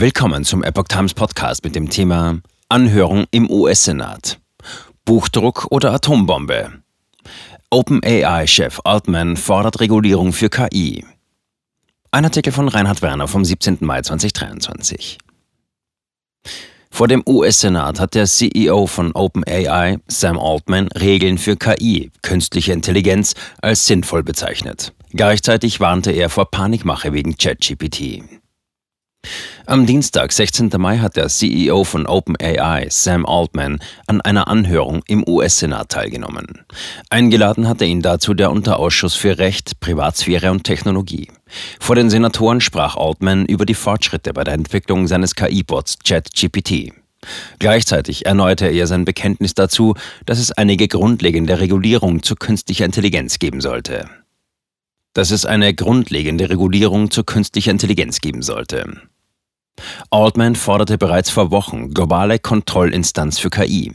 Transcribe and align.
Willkommen 0.00 0.44
zum 0.44 0.62
Epoch 0.62 0.84
Times 0.84 1.12
Podcast 1.12 1.64
mit 1.64 1.74
dem 1.74 1.90
Thema 1.90 2.38
Anhörung 2.68 3.24
im 3.32 3.50
US-Senat. 3.50 4.38
Buchdruck 5.04 5.66
oder 5.72 5.92
Atombombe? 5.92 6.70
OpenAI-Chef 7.70 8.78
Altman 8.84 9.36
fordert 9.36 9.80
Regulierung 9.80 10.32
für 10.32 10.50
KI. 10.50 11.04
Ein 12.12 12.24
Artikel 12.24 12.52
von 12.52 12.68
Reinhard 12.68 13.02
Werner 13.02 13.26
vom 13.26 13.44
17. 13.44 13.78
Mai 13.80 14.00
2023. 14.02 15.18
Vor 16.92 17.08
dem 17.08 17.24
US-Senat 17.26 17.98
hat 17.98 18.14
der 18.14 18.26
CEO 18.26 18.86
von 18.86 19.10
OpenAI, 19.10 19.98
Sam 20.06 20.38
Altman, 20.38 20.86
Regeln 20.92 21.38
für 21.38 21.56
KI, 21.56 22.12
künstliche 22.22 22.72
Intelligenz, 22.72 23.34
als 23.60 23.84
sinnvoll 23.84 24.22
bezeichnet. 24.22 24.92
Gleichzeitig 25.10 25.80
warnte 25.80 26.12
er 26.12 26.30
vor 26.30 26.52
Panikmache 26.52 27.12
wegen 27.12 27.36
ChatGPT. 27.36 28.22
Am 29.68 29.84
Dienstag, 29.84 30.32
16. 30.32 30.70
Mai, 30.78 30.96
hat 30.96 31.16
der 31.16 31.28
CEO 31.28 31.84
von 31.84 32.06
OpenAI, 32.06 32.86
Sam 32.88 33.26
Altman, 33.26 33.80
an 34.06 34.22
einer 34.22 34.48
Anhörung 34.48 35.02
im 35.06 35.22
US-Senat 35.28 35.90
teilgenommen. 35.90 36.64
Eingeladen 37.10 37.68
hatte 37.68 37.84
ihn 37.84 38.00
dazu 38.00 38.32
der 38.32 38.50
Unterausschuss 38.50 39.12
für 39.14 39.36
Recht, 39.36 39.78
Privatsphäre 39.80 40.50
und 40.52 40.64
Technologie. 40.64 41.28
Vor 41.80 41.96
den 41.96 42.08
Senatoren 42.08 42.62
sprach 42.62 42.96
Altman 42.96 43.44
über 43.44 43.66
die 43.66 43.74
Fortschritte 43.74 44.32
bei 44.32 44.42
der 44.42 44.54
Entwicklung 44.54 45.06
seines 45.06 45.34
KI-Bots 45.34 45.98
ChatGPT. 46.02 46.94
Gleichzeitig 47.58 48.24
erneuerte 48.24 48.68
er 48.68 48.86
sein 48.86 49.04
Bekenntnis 49.04 49.52
dazu, 49.52 49.96
dass 50.24 50.38
es 50.38 50.50
einige 50.50 50.88
grundlegende 50.88 51.60
Regulierung 51.60 52.22
zu 52.22 52.36
künstlicher 52.36 52.86
Intelligenz 52.86 53.38
geben 53.38 53.60
sollte. 53.60 54.08
Dass 55.18 55.32
es 55.32 55.44
eine 55.44 55.74
grundlegende 55.74 56.48
Regulierung 56.48 57.10
zur 57.10 57.26
künstlicher 57.26 57.72
Intelligenz 57.72 58.20
geben 58.20 58.40
sollte. 58.40 59.00
Altman 60.10 60.54
forderte 60.54 60.96
bereits 60.96 61.28
vor 61.28 61.50
Wochen 61.50 61.92
globale 61.92 62.38
Kontrollinstanz 62.38 63.40
für 63.40 63.50
KI. 63.50 63.92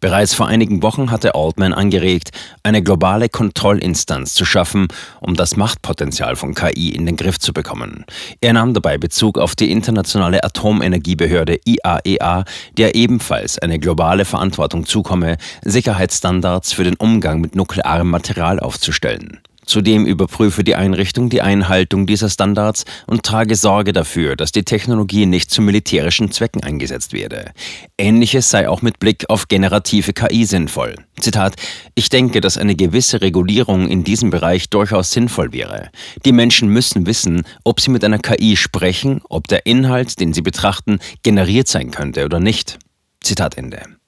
Bereits 0.00 0.34
vor 0.34 0.48
einigen 0.48 0.82
Wochen 0.82 1.10
hatte 1.10 1.34
Altman 1.34 1.72
angeregt, 1.72 2.28
eine 2.62 2.82
globale 2.82 3.30
Kontrollinstanz 3.30 4.34
zu 4.34 4.44
schaffen, 4.44 4.88
um 5.20 5.34
das 5.34 5.56
Machtpotenzial 5.56 6.36
von 6.36 6.54
KI 6.54 6.90
in 6.90 7.06
den 7.06 7.16
Griff 7.16 7.38
zu 7.38 7.54
bekommen. 7.54 8.04
Er 8.42 8.52
nahm 8.52 8.74
dabei 8.74 8.98
Bezug 8.98 9.38
auf 9.38 9.56
die 9.56 9.70
internationale 9.70 10.44
Atomenergiebehörde 10.44 11.58
IAEA, 11.64 12.40
e 12.40 12.44
der 12.76 12.94
ebenfalls 12.96 13.58
eine 13.58 13.78
globale 13.78 14.26
Verantwortung 14.26 14.84
zukomme, 14.84 15.38
Sicherheitsstandards 15.62 16.74
für 16.74 16.84
den 16.84 16.96
Umgang 16.96 17.40
mit 17.40 17.56
nuklearem 17.56 18.10
Material 18.10 18.60
aufzustellen. 18.60 19.40
Zudem 19.64 20.06
überprüfe 20.06 20.64
die 20.64 20.74
Einrichtung 20.74 21.28
die 21.28 21.40
Einhaltung 21.40 22.06
dieser 22.06 22.28
Standards 22.28 22.84
und 23.06 23.22
trage 23.22 23.54
Sorge 23.54 23.92
dafür, 23.92 24.34
dass 24.36 24.52
die 24.52 24.64
Technologie 24.64 25.26
nicht 25.26 25.50
zu 25.50 25.62
militärischen 25.62 26.32
Zwecken 26.32 26.62
eingesetzt 26.62 27.12
werde. 27.12 27.52
Ähnliches 27.96 28.50
sei 28.50 28.68
auch 28.68 28.82
mit 28.82 28.98
Blick 28.98 29.24
auf 29.28 29.48
generative 29.48 30.12
KI 30.12 30.44
sinnvoll. 30.44 30.96
Zitat, 31.20 31.54
ich 31.94 32.08
denke, 32.08 32.40
dass 32.40 32.58
eine 32.58 32.74
gewisse 32.74 33.20
Regulierung 33.20 33.88
in 33.88 34.02
diesem 34.02 34.30
Bereich 34.30 34.68
durchaus 34.68 35.12
sinnvoll 35.12 35.52
wäre. 35.52 35.90
Die 36.24 36.32
Menschen 36.32 36.68
müssen 36.68 37.06
wissen, 37.06 37.42
ob 37.64 37.80
sie 37.80 37.90
mit 37.90 38.02
einer 38.04 38.18
KI 38.18 38.56
sprechen, 38.56 39.20
ob 39.28 39.46
der 39.46 39.66
Inhalt, 39.66 40.18
den 40.18 40.32
sie 40.32 40.42
betrachten, 40.42 40.98
generiert 41.22 41.68
sein 41.68 41.90
könnte 41.92 42.24
oder 42.24 42.40
nicht. 42.40 42.78
Zitat 43.22 43.56
Ende. 43.56 44.01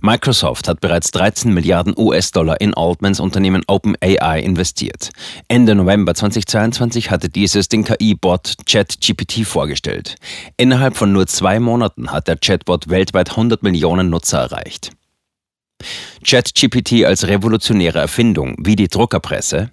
Microsoft 0.00 0.68
hat 0.68 0.80
bereits 0.80 1.10
13 1.10 1.52
Milliarden 1.52 1.94
US-Dollar 1.96 2.60
in 2.60 2.74
Altmans 2.74 3.20
Unternehmen 3.20 3.62
OpenAI 3.66 4.40
investiert. 4.40 5.10
Ende 5.48 5.74
November 5.74 6.14
2022 6.14 7.10
hatte 7.10 7.28
dieses 7.28 7.68
den 7.68 7.84
KI-Bot 7.84 8.54
ChatGPT 8.66 9.46
vorgestellt. 9.46 10.16
Innerhalb 10.56 10.96
von 10.96 11.12
nur 11.12 11.26
zwei 11.26 11.60
Monaten 11.60 12.12
hat 12.12 12.28
der 12.28 12.36
Chatbot 12.36 12.88
weltweit 12.88 13.30
100 13.30 13.62
Millionen 13.62 14.10
Nutzer 14.10 14.40
erreicht. 14.40 14.90
ChatGPT 16.24 17.04
als 17.04 17.26
revolutionäre 17.26 17.98
Erfindung 17.98 18.56
wie 18.58 18.76
die 18.76 18.88
Druckerpresse, 18.88 19.70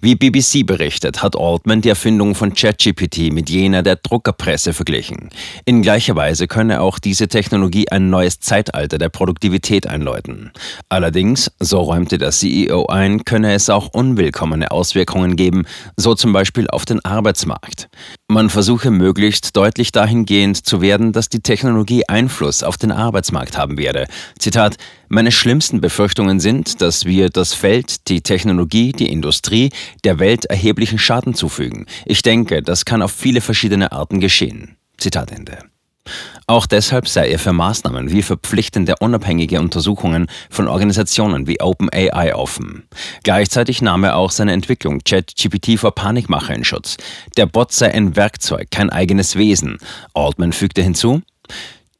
wie 0.00 0.14
BBC 0.14 0.66
berichtet, 0.66 1.22
hat 1.22 1.36
Altman 1.36 1.80
die 1.80 1.88
Erfindung 1.88 2.34
von 2.34 2.54
ChatGPT 2.54 3.32
mit 3.32 3.50
jener 3.50 3.82
der 3.82 3.96
Druckerpresse 3.96 4.72
verglichen. 4.72 5.30
In 5.64 5.82
gleicher 5.82 6.16
Weise 6.16 6.46
könne 6.46 6.80
auch 6.80 6.98
diese 6.98 7.28
Technologie 7.28 7.88
ein 7.88 8.10
neues 8.10 8.40
Zeitalter 8.40 8.98
der 8.98 9.08
Produktivität 9.08 9.86
einläuten. 9.86 10.52
Allerdings, 10.88 11.50
so 11.60 11.80
räumte 11.80 12.18
der 12.18 12.30
CEO 12.30 12.86
ein, 12.86 13.24
könne 13.24 13.52
es 13.54 13.70
auch 13.70 13.88
unwillkommene 13.92 14.70
Auswirkungen 14.70 15.36
geben, 15.36 15.66
so 15.96 16.14
zum 16.14 16.32
Beispiel 16.32 16.68
auf 16.68 16.84
den 16.84 17.04
Arbeitsmarkt. 17.04 17.88
Man 18.30 18.50
versuche 18.50 18.90
möglichst 18.90 19.56
deutlich 19.56 19.90
dahingehend 19.90 20.58
zu 20.58 20.82
werden, 20.82 21.12
dass 21.12 21.30
die 21.30 21.40
Technologie 21.40 22.06
Einfluss 22.08 22.62
auf 22.62 22.76
den 22.76 22.92
Arbeitsmarkt 22.92 23.56
haben 23.56 23.78
werde. 23.78 24.06
Zitat, 24.38 24.76
meine 25.08 25.32
schlimmsten 25.32 25.80
Befürchtungen 25.80 26.38
sind, 26.38 26.82
dass 26.82 27.06
wir 27.06 27.30
das 27.30 27.54
Feld, 27.54 28.06
die 28.08 28.20
Technologie, 28.20 28.92
die 28.92 29.10
Industrie, 29.10 29.70
der 30.04 30.18
Welt 30.18 30.44
erheblichen 30.44 30.98
Schaden 30.98 31.32
zufügen. 31.32 31.86
Ich 32.04 32.20
denke, 32.20 32.60
das 32.60 32.84
kann 32.84 33.00
auf 33.00 33.12
viele 33.12 33.40
verschiedene 33.40 33.92
Arten 33.92 34.20
geschehen. 34.20 34.76
Zitat 34.98 35.32
Ende. 35.32 35.60
Auch 36.48 36.64
deshalb 36.66 37.06
sei 37.06 37.28
er 37.28 37.38
für 37.38 37.52
Maßnahmen 37.52 38.10
wie 38.10 38.22
verpflichtende 38.22 38.94
unabhängige 39.00 39.60
Untersuchungen 39.60 40.28
von 40.48 40.66
Organisationen 40.66 41.46
wie 41.46 41.60
OpenAI 41.60 42.34
offen. 42.34 42.88
Gleichzeitig 43.22 43.82
nahm 43.82 44.02
er 44.04 44.16
auch 44.16 44.30
seine 44.30 44.54
Entwicklung 44.54 45.00
ChatGPT 45.04 45.78
vor 45.78 45.94
Panikmache 45.94 46.54
in 46.54 46.64
Schutz. 46.64 46.96
Der 47.36 47.44
Bot 47.44 47.72
sei 47.72 47.92
ein 47.92 48.16
Werkzeug, 48.16 48.70
kein 48.70 48.88
eigenes 48.88 49.36
Wesen. 49.36 49.76
Altman 50.14 50.54
fügte 50.54 50.82
hinzu, 50.82 51.20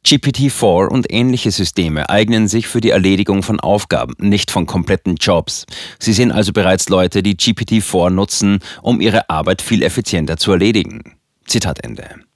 GPT-4 0.03 0.87
und 0.87 1.13
ähnliche 1.13 1.51
Systeme 1.51 2.09
eignen 2.09 2.47
sich 2.47 2.67
für 2.67 2.81
die 2.81 2.89
Erledigung 2.89 3.43
von 3.43 3.59
Aufgaben, 3.59 4.15
nicht 4.17 4.49
von 4.49 4.65
kompletten 4.65 5.17
Jobs. 5.17 5.67
Sie 5.99 6.13
sind 6.13 6.31
also 6.31 6.53
bereits 6.53 6.89
Leute, 6.89 7.21
die 7.21 7.35
GPT-4 7.35 8.09
nutzen, 8.09 8.59
um 8.81 8.99
ihre 8.99 9.29
Arbeit 9.29 9.61
viel 9.61 9.83
effizienter 9.83 10.37
zu 10.37 10.51
erledigen. 10.53 11.17
Zitat 11.45 11.83
Ende. 11.83 12.28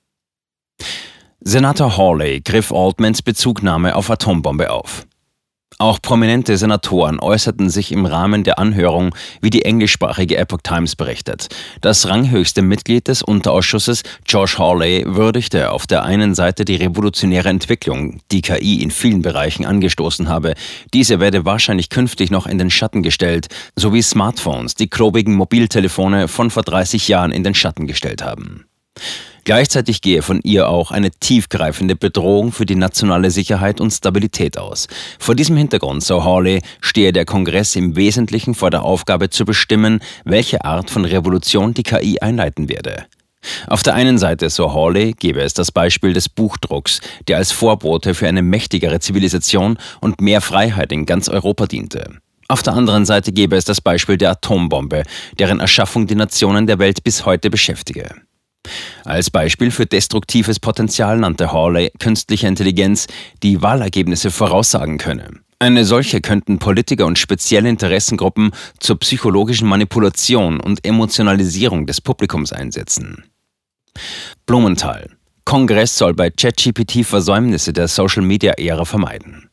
Senator 1.45 1.97
Hawley 1.97 2.39
griff 2.39 2.71
Altmans 2.71 3.21
Bezugnahme 3.21 3.97
auf 3.97 4.09
Atombombe 4.09 4.71
auf. 4.71 5.05
Auch 5.77 6.01
prominente 6.01 6.57
Senatoren 6.57 7.19
äußerten 7.19 7.69
sich 7.69 7.91
im 7.91 8.05
Rahmen 8.05 8.45
der 8.45 8.59
Anhörung, 8.59 9.13
wie 9.41 9.49
die 9.49 9.65
englischsprachige 9.65 10.37
Epoch 10.37 10.61
Times 10.63 10.95
berichtet. 10.95 11.49
Das 11.81 12.07
ranghöchste 12.07 12.61
Mitglied 12.61 13.09
des 13.09 13.23
Unterausschusses, 13.23 14.03
George 14.23 14.55
Hawley, 14.57 15.03
würdigte 15.05 15.71
auf 15.71 15.85
der 15.85 16.03
einen 16.03 16.33
Seite 16.33 16.63
die 16.63 16.77
revolutionäre 16.77 17.49
Entwicklung, 17.49 18.21
die 18.31 18.41
KI 18.41 18.81
in 18.81 18.91
vielen 18.91 19.21
Bereichen 19.21 19.65
angestoßen 19.65 20.29
habe. 20.29 20.53
Diese 20.93 21.19
werde 21.19 21.43
wahrscheinlich 21.43 21.89
künftig 21.89 22.31
noch 22.31 22.47
in 22.47 22.57
den 22.57 22.69
Schatten 22.69 23.03
gestellt, 23.03 23.47
sowie 23.75 24.01
Smartphones, 24.01 24.75
die 24.75 24.87
klobigen 24.87 25.35
Mobiltelefone 25.35 26.29
von 26.29 26.51
vor 26.51 26.63
30 26.63 27.09
Jahren 27.09 27.31
in 27.31 27.43
den 27.43 27.53
Schatten 27.53 27.85
gestellt 27.85 28.23
haben. 28.23 28.65
Gleichzeitig 29.45 30.01
gehe 30.01 30.21
von 30.21 30.39
ihr 30.43 30.69
auch 30.69 30.91
eine 30.91 31.11
tiefgreifende 31.11 31.97
Bedrohung 31.97 32.53
für 32.53 32.65
die 32.65 32.75
nationale 32.75 33.29
Sicherheit 33.29 33.81
und 33.81 33.91
Stabilität 33.91 34.57
aus. 34.57 34.87
Vor 35.19 35.35
diesem 35.35 35.57
Hintergrund, 35.57 36.01
so 36.01 36.23
Hawley, 36.23 36.61
stehe 36.79 37.11
der 37.11 37.25
Kongress 37.25 37.75
im 37.75 37.97
Wesentlichen 37.97 38.55
vor 38.55 38.69
der 38.69 38.83
Aufgabe 38.83 39.29
zu 39.29 39.43
bestimmen, 39.43 39.99
welche 40.23 40.63
Art 40.63 40.89
von 40.89 41.03
Revolution 41.03 41.73
die 41.73 41.83
KI 41.83 42.19
einleiten 42.19 42.69
werde. 42.69 43.05
Auf 43.67 43.83
der 43.83 43.95
einen 43.95 44.17
Seite, 44.17 44.49
so 44.49 44.73
Hawley, 44.73 45.11
gebe 45.11 45.41
es 45.41 45.53
das 45.53 45.73
Beispiel 45.73 46.13
des 46.13 46.29
Buchdrucks, 46.29 47.01
der 47.27 47.35
als 47.35 47.51
Vorbote 47.51 48.13
für 48.13 48.29
eine 48.29 48.41
mächtigere 48.41 49.01
Zivilisation 49.01 49.77
und 49.99 50.21
mehr 50.21 50.39
Freiheit 50.39 50.93
in 50.93 51.05
ganz 51.05 51.27
Europa 51.27 51.65
diente. 51.65 52.19
Auf 52.47 52.63
der 52.63 52.73
anderen 52.73 53.05
Seite 53.05 53.33
gebe 53.33 53.57
es 53.57 53.65
das 53.65 53.81
Beispiel 53.81 54.17
der 54.17 54.31
Atombombe, 54.31 55.03
deren 55.37 55.59
Erschaffung 55.59 56.07
die 56.07 56.15
Nationen 56.15 56.65
der 56.65 56.79
Welt 56.79 57.03
bis 57.03 57.25
heute 57.25 57.49
beschäftige. 57.49 58.15
Als 59.05 59.29
Beispiel 59.29 59.71
für 59.71 59.85
destruktives 59.85 60.59
Potenzial 60.59 61.17
nannte 61.17 61.51
Hawley 61.51 61.91
künstliche 61.99 62.47
Intelligenz, 62.47 63.07
die 63.41 63.61
Wahlergebnisse 63.61 64.31
voraussagen 64.31 64.97
könne. 64.97 65.29
Eine 65.59 65.85
solche 65.85 66.19
könnten 66.19 66.59
Politiker 66.59 67.05
und 67.05 67.19
spezielle 67.19 67.69
Interessengruppen 67.69 68.51
zur 68.79 68.99
psychologischen 68.99 69.67
Manipulation 69.67 70.59
und 70.59 70.85
Emotionalisierung 70.85 71.85
des 71.85 72.01
Publikums 72.01 72.51
einsetzen. 72.51 73.23
Blumenthal. 74.45 75.09
Kongress 75.45 75.97
soll 75.97 76.13
bei 76.13 76.29
ChatGPT 76.29 77.05
Versäumnisse 77.05 77.73
der 77.73 77.87
Social-Media-Ära 77.87 78.85
vermeiden. 78.85 79.49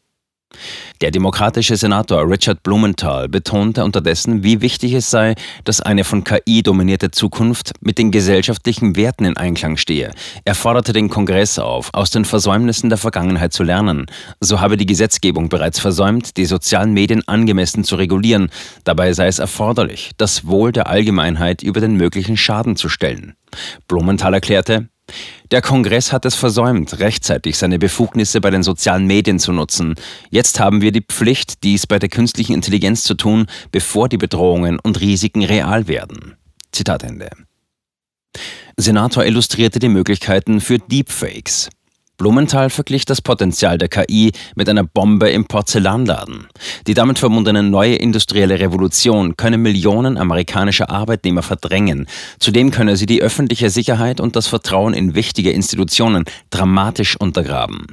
Der 1.01 1.11
demokratische 1.11 1.77
Senator 1.77 2.29
Richard 2.29 2.63
Blumenthal 2.63 3.29
betonte 3.29 3.85
unterdessen, 3.85 4.43
wie 4.43 4.61
wichtig 4.61 4.93
es 4.93 5.11
sei, 5.11 5.35
dass 5.65 5.81
eine 5.81 6.05
von 6.05 6.25
KI 6.25 6.63
dominierte 6.63 7.11
Zukunft 7.11 7.73
mit 7.81 7.97
den 7.97 8.11
gesellschaftlichen 8.11 8.97
Werten 8.97 9.25
in 9.25 9.37
Einklang 9.37 9.77
stehe. 9.77 10.11
Er 10.45 10.55
forderte 10.55 10.93
den 10.93 11.09
Kongress 11.09 11.59
auf, 11.59 11.89
aus 11.93 12.11
den 12.11 12.25
Versäumnissen 12.25 12.91
der 12.91 12.99
Vergangenheit 12.99 13.53
zu 13.53 13.63
lernen. 13.63 14.07
So 14.41 14.61
habe 14.61 14.77
die 14.77 14.87
Gesetzgebung 14.87 15.49
bereits 15.49 15.79
versäumt, 15.79 16.37
die 16.37 16.45
sozialen 16.45 16.93
Medien 16.93 17.27
angemessen 17.27 17.85
zu 17.85 17.97
regulieren. 17.97 18.51
Dabei 18.85 19.13
sei 19.13 19.29
es 19.29 19.39
erforderlich, 19.39 20.11
das 20.19 20.47
Wohl 20.47 20.73
der 20.73 20.89
Allgemeinheit 20.89 21.63
über 21.63 21.81
den 21.81 21.95
möglichen 21.95 22.37
Schaden 22.37 22.77
zu 22.77 22.89
stellen. 22.89 23.35
Blumenthal 23.89 24.35
erklärte, 24.35 24.89
Der 25.51 25.63
Kongress 25.63 26.13
hat 26.13 26.25
es 26.25 26.35
versäumt, 26.35 27.01
rechtzeitig 27.01 27.57
seine 27.57 27.79
Befugnisse 27.79 28.41
bei 28.41 28.51
den 28.51 28.63
sozialen 28.63 29.07
Medien 29.07 29.39
zu 29.39 29.53
nutzen. 29.53 29.95
Jetzt 30.31 30.61
haben 30.61 30.81
wir 30.81 30.93
die 30.93 31.03
Pflicht, 31.03 31.63
dies 31.65 31.87
bei 31.87 31.99
der 31.99 32.09
künstlichen 32.09 32.55
Intelligenz 32.55 33.03
zu 33.03 33.15
tun, 33.15 33.47
bevor 33.73 34.09
die 34.09 34.19
Bedrohungen 34.19 34.79
und 34.79 35.01
Risiken 35.01 35.45
real 35.45 35.89
werden. 35.89 36.37
Zitat 36.73 37.03
Ende. 37.03 37.31
Senator 38.77 39.25
illustrierte 39.25 39.79
die 39.79 39.89
Möglichkeiten 39.89 40.61
für 40.61 40.79
Deepfakes. 40.79 41.69
Blumenthal 42.21 42.69
verglich 42.69 43.07
das 43.07 43.23
Potenzial 43.23 43.79
der 43.79 43.89
KI 43.89 44.33
mit 44.55 44.69
einer 44.69 44.85
Bombe 44.85 45.31
im 45.31 45.47
Porzellanladen. 45.47 46.49
Die 46.87 46.93
damit 46.93 47.19
verbundene 47.19 47.63
neue 47.63 47.95
industrielle 47.95 48.61
Revolution 48.61 49.39
könne 49.39 49.57
Millionen 49.57 50.19
amerikanischer 50.19 50.91
Arbeitnehmer 50.91 51.41
verdrängen. 51.41 52.07
Zudem 52.39 52.73
könne 52.73 52.99
sie 52.99 53.07
die 53.07 53.23
öffentliche 53.23 53.71
Sicherheit 53.71 54.21
und 54.21 54.37
das 54.37 54.49
Vertrauen 54.49 54.93
in 54.93 55.15
wichtige 55.15 55.53
Institutionen 55.53 56.25
dramatisch 56.51 57.17
untergraben. 57.17 57.87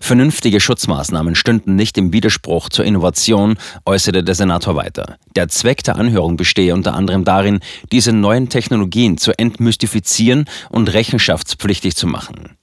Vernünftige 0.00 0.60
Schutzmaßnahmen 0.60 1.34
stünden 1.34 1.76
nicht 1.76 1.98
im 1.98 2.10
Widerspruch 2.10 2.70
zur 2.70 2.86
Innovation, 2.86 3.58
äußerte 3.84 4.24
der 4.24 4.34
Senator 4.34 4.76
weiter. 4.76 5.18
Der 5.36 5.48
Zweck 5.48 5.84
der 5.84 5.96
Anhörung 5.96 6.38
bestehe 6.38 6.72
unter 6.72 6.94
anderem 6.94 7.26
darin, 7.26 7.60
diese 7.92 8.14
neuen 8.14 8.48
Technologien 8.48 9.18
zu 9.18 9.38
entmystifizieren 9.38 10.46
und 10.70 10.90
rechenschaftspflichtig 10.94 11.96
zu 11.96 12.06
machen. 12.06 12.57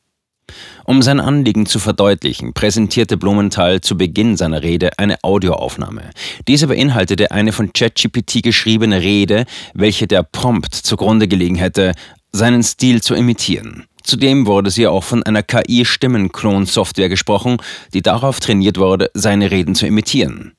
Um 0.88 1.02
sein 1.02 1.20
Anliegen 1.20 1.66
zu 1.66 1.80
verdeutlichen, 1.80 2.54
präsentierte 2.54 3.18
Blumenthal 3.18 3.82
zu 3.82 3.98
Beginn 3.98 4.38
seiner 4.38 4.62
Rede 4.62 5.00
eine 5.00 5.18
Audioaufnahme. 5.24 6.12
Diese 6.48 6.68
beinhaltete 6.68 7.32
eine 7.32 7.52
von 7.54 7.74
ChatGPT 7.74 8.44
geschriebene 8.44 9.02
Rede, 9.02 9.46
welche 9.74 10.06
der 10.06 10.22
Prompt 10.22 10.76
zugrunde 10.76 11.28
gelegen 11.28 11.56
hätte, 11.56 11.94
seinen 12.32 12.62
Stil 12.62 13.02
zu 13.02 13.16
imitieren. 13.16 13.86
Zudem 14.04 14.46
wurde 14.46 14.70
sie 14.70 14.86
auch 14.86 15.04
von 15.04 15.24
einer 15.24 15.42
KI-Stimmenklon-Software 15.42 17.10
gesprochen, 17.10 17.58
die 17.96 18.04
darauf 18.04 18.40
trainiert 18.40 18.78
wurde, 18.78 19.10
seine 19.16 19.50
Reden 19.50 19.74
zu 19.74 19.88
imitieren. 19.88 20.54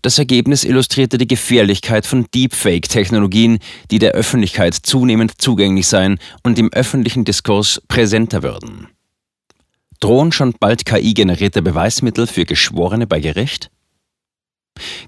Das 0.00 0.18
Ergebnis 0.18 0.64
illustrierte 0.64 1.18
die 1.18 1.26
Gefährlichkeit 1.26 2.06
von 2.06 2.24
Deepfake-Technologien, 2.34 3.58
die 3.90 3.98
der 3.98 4.12
Öffentlichkeit 4.12 4.74
zunehmend 4.74 5.42
zugänglich 5.42 5.86
seien 5.86 6.18
und 6.42 6.58
im 6.58 6.72
öffentlichen 6.72 7.26
Diskurs 7.26 7.82
präsenter 7.88 8.42
würden. 8.42 8.88
Drohen 10.00 10.32
schon 10.32 10.54
bald 10.58 10.86
KI-generierte 10.86 11.60
Beweismittel 11.60 12.26
für 12.26 12.46
Geschworene 12.46 13.06
bei 13.06 13.20
Gericht? 13.20 13.70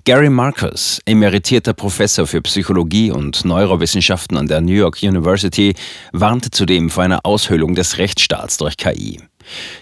Gary 0.05 0.29
Marcus, 0.29 1.01
emeritierter 1.07 1.73
Professor 1.73 2.27
für 2.27 2.43
Psychologie 2.43 3.11
und 3.11 3.43
Neurowissenschaften 3.47 4.37
an 4.37 4.49
der 4.49 4.61
New 4.61 4.75
York 4.75 5.03
University, 5.03 5.75
warnte 6.13 6.51
zudem 6.51 6.91
vor 6.91 7.05
einer 7.05 7.25
Aushöhlung 7.25 7.75
des 7.75 7.97
Rechtsstaats 7.97 8.59
durch 8.59 8.77
KI. 8.77 9.19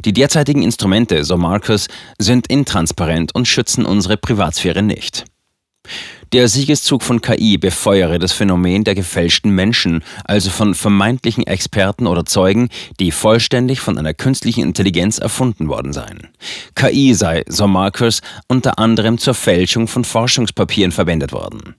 Die 0.04 0.12
derzeitigen 0.12 0.62
Instrumente, 0.62 1.24
so 1.24 1.36
Marcus, 1.36 1.88
sind 2.18 2.46
intransparent 2.46 3.34
und 3.34 3.48
schützen 3.48 3.84
unsere 3.84 4.16
Privatsphäre 4.16 4.82
nicht. 4.82 5.24
Der 6.32 6.46
Siegeszug 6.46 7.02
von 7.02 7.20
KI 7.20 7.58
befeuere 7.58 8.20
das 8.20 8.32
Phänomen 8.32 8.84
der 8.84 8.94
gefälschten 8.94 9.50
Menschen, 9.50 10.04
also 10.24 10.48
von 10.48 10.76
vermeintlichen 10.76 11.44
Experten 11.44 12.06
oder 12.06 12.24
Zeugen, 12.24 12.68
die 13.00 13.10
vollständig 13.10 13.80
von 13.80 13.98
einer 13.98 14.14
künstlichen 14.14 14.62
Intelligenz 14.62 15.18
erfunden 15.18 15.66
worden 15.68 15.92
seien. 15.92 16.28
KI 16.76 17.14
sei, 17.14 17.42
so 17.48 17.66
Marcus, 17.66 18.20
unter 18.46 18.78
anderem 18.78 19.18
zur 19.18 19.34
Fälschung 19.34 19.88
von 19.88 20.04
Forschungspapieren 20.04 20.92
verwendet 20.92 21.32
worden. 21.32 21.74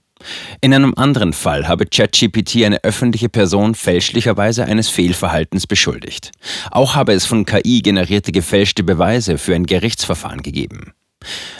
In 0.60 0.74
einem 0.74 0.92
anderen 0.96 1.32
Fall 1.32 1.66
habe 1.66 1.86
ChatGPT 1.86 2.64
eine 2.64 2.84
öffentliche 2.84 3.30
Person 3.30 3.74
fälschlicherweise 3.74 4.66
eines 4.66 4.90
Fehlverhaltens 4.90 5.66
beschuldigt. 5.66 6.30
Auch 6.70 6.94
habe 6.94 7.14
es 7.14 7.24
von 7.24 7.46
KI 7.46 7.80
generierte 7.80 8.32
gefälschte 8.32 8.84
Beweise 8.84 9.38
für 9.38 9.54
ein 9.54 9.64
Gerichtsverfahren 9.64 10.42
gegeben. 10.42 10.92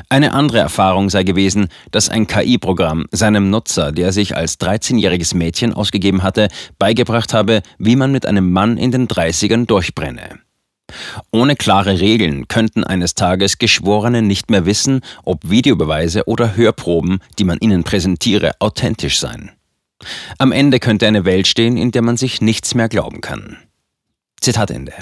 Eine 0.09 0.32
andere 0.32 0.59
Erfahrung 0.59 1.11
sei 1.11 1.23
gewesen, 1.23 1.69
dass 1.91 2.09
ein 2.09 2.26
KI-Programm 2.26 3.06
seinem 3.11 3.50
Nutzer, 3.50 3.93
der 3.93 4.12
sich 4.12 4.37
als 4.37 4.59
13-jähriges 4.61 5.37
Mädchen 5.37 5.73
ausgegeben 5.73 6.23
hatte, 6.23 6.49
beigebracht 6.79 7.35
habe, 7.35 7.62
wie 7.79 7.97
man 7.97 8.12
mit 8.12 8.26
einem 8.26 8.53
Mann 8.53 8.76
in 8.76 8.91
den 8.91 9.09
30ern 9.09 9.67
durchbrenne. 9.67 10.41
Ohne 11.31 11.56
klare 11.56 12.00
Regeln 12.00 12.49
könnten 12.49 12.85
eines 12.85 13.14
Tages 13.14 13.59
Geschworene 13.59 14.23
nicht 14.23 14.50
mehr 14.50 14.67
wissen, 14.67 15.00
ob 15.25 15.49
Videobeweise 15.49 16.25
oder 16.26 16.56
Hörproben, 16.56 17.20
die 17.38 17.44
man 17.44 17.58
ihnen 17.61 17.85
präsentiere, 17.85 18.53
authentisch 18.58 19.19
seien. 19.19 19.50
Am 20.38 20.53
Ende 20.53 20.81
könnte 20.81 21.06
eine 21.06 21.25
Welt 21.25 21.47
stehen, 21.47 21.76
in 21.76 21.93
der 21.93 22.03
man 22.03 22.17
sich 22.17 22.41
nichts 22.41 22.75
mehr 22.75 22.88
glauben 22.88 23.20
kann. 23.20 23.56
Zitat 24.41 24.70
Ende. 24.70 24.93